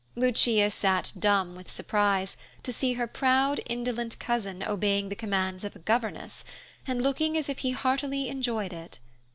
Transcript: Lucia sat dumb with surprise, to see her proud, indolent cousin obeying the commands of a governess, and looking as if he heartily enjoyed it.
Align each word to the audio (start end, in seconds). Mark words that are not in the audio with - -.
Lucia 0.15 0.71
sat 0.71 1.13
dumb 1.19 1.55
with 1.55 1.69
surprise, 1.69 2.35
to 2.63 2.73
see 2.73 2.93
her 2.93 3.05
proud, 3.05 3.61
indolent 3.67 4.17
cousin 4.17 4.63
obeying 4.63 5.09
the 5.09 5.15
commands 5.15 5.63
of 5.63 5.75
a 5.75 5.79
governess, 5.79 6.43
and 6.87 7.03
looking 7.03 7.37
as 7.37 7.47
if 7.47 7.59
he 7.59 7.69
heartily 7.69 8.27
enjoyed 8.27 8.73
it. 8.73 8.97